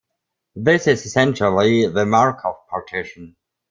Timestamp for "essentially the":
1.05-2.07